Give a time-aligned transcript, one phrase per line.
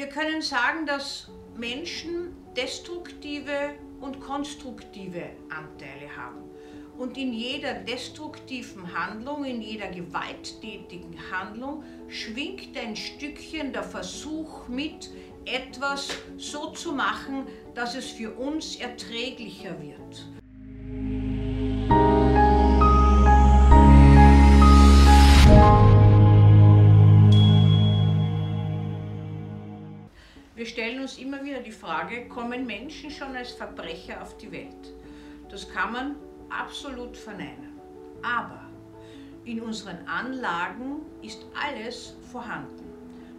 [0.00, 1.28] Wir können sagen, dass
[1.58, 6.38] Menschen destruktive und konstruktive Anteile haben.
[6.96, 15.10] Und in jeder destruktiven Handlung, in jeder gewalttätigen Handlung schwingt ein Stückchen der Versuch mit,
[15.44, 20.39] etwas so zu machen, dass es für uns erträglicher wird.
[30.60, 34.92] Wir stellen uns immer wieder die Frage, kommen Menschen schon als Verbrecher auf die Welt?
[35.48, 36.16] Das kann man
[36.50, 37.80] absolut verneinen.
[38.20, 38.68] Aber
[39.46, 42.92] in unseren Anlagen ist alles vorhanden.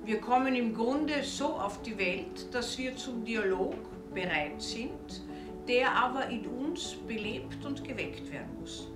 [0.04, 3.76] Wir kommen im Grunde so auf die Welt, dass wir zum Dialog
[4.16, 5.22] bereit sind,
[5.68, 8.90] der aber in uns belebt und geweckt werden muss.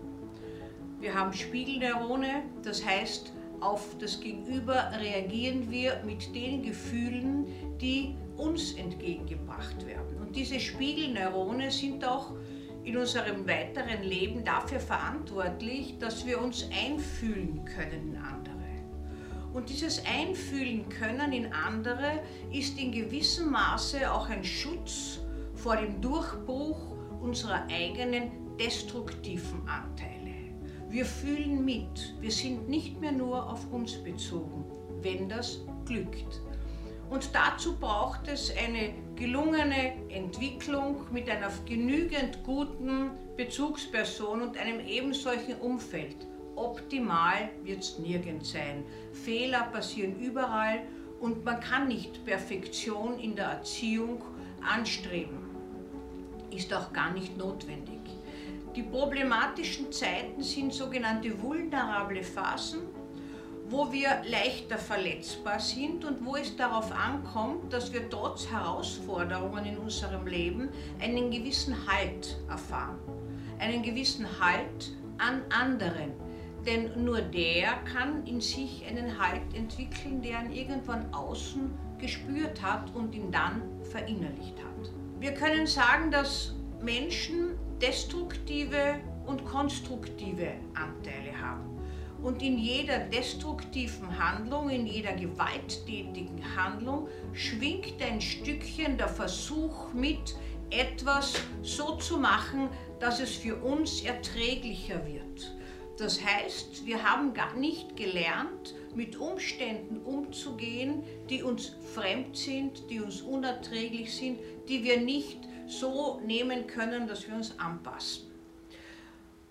[1.00, 3.34] Wir haben Spiegelneurone, das heißt,
[3.66, 7.48] auf das Gegenüber reagieren wir mit den Gefühlen,
[7.82, 10.18] die uns entgegengebracht werden.
[10.22, 12.32] Und diese Spiegelneurone sind auch
[12.84, 18.56] in unserem weiteren Leben dafür verantwortlich, dass wir uns einfühlen können in andere.
[19.54, 22.20] Und dieses Einfühlen können in andere
[22.52, 25.22] ist in gewissem Maße auch ein Schutz
[25.56, 30.35] vor dem Durchbruch unserer eigenen destruktiven Anteile.
[30.96, 34.64] Wir fühlen mit, wir sind nicht mehr nur auf uns bezogen,
[35.02, 36.40] wenn das glückt.
[37.10, 45.58] Und dazu braucht es eine gelungene Entwicklung mit einer genügend guten Bezugsperson und einem ebensolchen
[45.58, 46.16] Umfeld.
[46.56, 48.86] Optimal wird es nirgends sein.
[49.12, 50.80] Fehler passieren überall
[51.20, 54.24] und man kann nicht Perfektion in der Erziehung
[54.66, 55.40] anstreben.
[56.52, 58.00] Ist auch gar nicht notwendig.
[58.76, 62.82] Die problematischen Zeiten sind sogenannte vulnerable Phasen,
[63.70, 69.78] wo wir leichter verletzbar sind und wo es darauf ankommt, dass wir trotz Herausforderungen in
[69.78, 70.70] unserem Leben
[71.02, 73.00] einen gewissen Halt erfahren.
[73.60, 76.12] Einen gewissen Halt an anderen.
[76.66, 82.94] Denn nur der kann in sich einen Halt entwickeln, der ihn irgendwann außen gespürt hat
[82.94, 84.92] und ihn dann verinnerlicht hat.
[85.22, 91.76] Wir können sagen, dass Menschen destruktive und konstruktive Anteile haben.
[92.22, 100.36] Und in jeder destruktiven Handlung, in jeder gewalttätigen Handlung schwingt ein Stückchen der Versuch mit,
[100.72, 102.70] etwas so zu machen,
[103.00, 105.56] dass es für uns erträglicher wird.
[105.98, 113.00] Das heißt, wir haben gar nicht gelernt, mit Umständen umzugehen, die uns fremd sind, die
[113.00, 115.38] uns unerträglich sind, die wir nicht
[115.68, 118.32] so nehmen können, dass wir uns anpassen.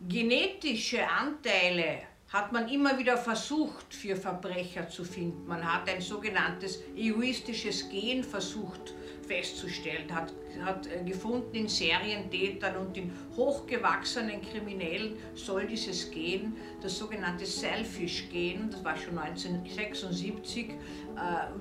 [0.08, 5.46] Genetische Anteile hat man immer wieder versucht für Verbrecher zu finden.
[5.46, 8.92] Man hat ein sogenanntes egoistisches Gen versucht
[9.26, 10.32] festzustellen, hat,
[10.64, 18.70] hat äh, gefunden in Serientätern und in hochgewachsenen Kriminellen soll dieses Gen, das sogenannte Selfish-Gen,
[18.70, 20.74] das war schon 1976, äh,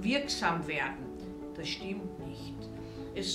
[0.04, 1.06] wirksam werden.
[1.56, 2.56] Das stimmt nicht.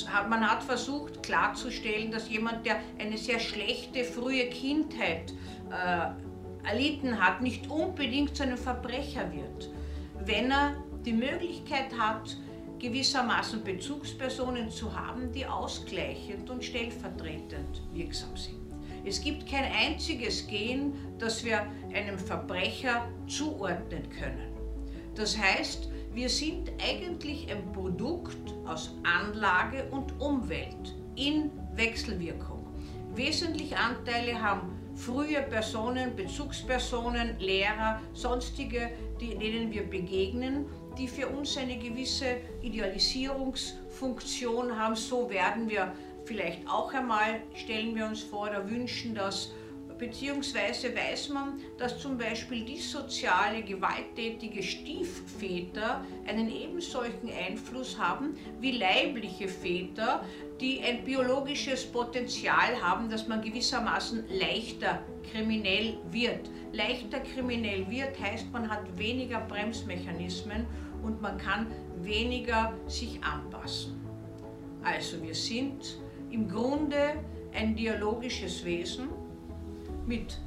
[0.06, 5.33] Hat, man hat versucht klarzustellen, dass jemand, der eine sehr schlechte frühe Kindheit
[5.71, 9.71] äh, erlitten hat, nicht unbedingt zu einem Verbrecher wird,
[10.25, 10.75] wenn er
[11.05, 12.37] die Möglichkeit hat,
[12.78, 18.59] gewissermaßen Bezugspersonen zu haben, die ausgleichend und stellvertretend wirksam sind.
[19.05, 24.53] Es gibt kein einziges Gen, das wir einem Verbrecher zuordnen können.
[25.15, 25.88] Das heißt,
[26.19, 32.67] wir sind eigentlich ein Produkt aus Anlage und Umwelt in Wechselwirkung.
[33.15, 38.91] Wesentliche Anteile haben frühe Personen, Bezugspersonen, Lehrer, sonstige,
[39.21, 40.67] denen wir begegnen,
[40.99, 44.97] die für uns eine gewisse Idealisierungsfunktion haben.
[44.97, 45.93] So werden wir
[46.25, 49.53] vielleicht auch einmal, stellen wir uns vor oder wünschen das
[49.98, 59.49] beziehungsweise weiß man, dass zum Beispiel dissoziale, gewalttätige Stiefväter einen ebensolchen Einfluss haben wie leibliche
[59.49, 60.25] Väter,
[60.61, 66.50] die ein biologisches Potenzial haben, dass man gewissermaßen leichter kriminell wird.
[66.73, 70.67] Leichter kriminell wird heißt, man hat weniger Bremsmechanismen
[71.02, 71.67] und man kann
[72.02, 73.99] weniger sich anpassen.
[74.82, 75.99] Also wir sind
[76.31, 77.14] im Grunde
[77.55, 79.08] ein dialogisches Wesen
[80.08, 80.40] mit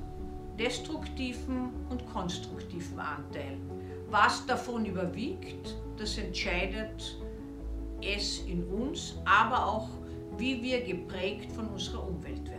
[0.60, 3.62] destruktiven und konstruktiven Anteilen.
[4.10, 7.18] Was davon überwiegt, das entscheidet
[8.02, 9.90] es in uns, aber auch
[10.38, 12.50] wie wir geprägt von unserer Umwelt